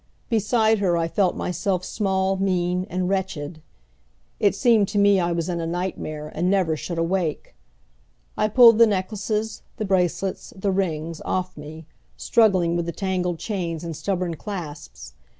[0.31, 3.61] Beside her I felt myself small, mean and wretched.
[4.39, 7.53] It seemed to me I was in a nightmare and never should awake.
[8.35, 11.85] I pulled the necklaces, the bracelets, the rings, off me,
[12.17, 15.13] struggling with the tangled chains and stubborn clasps.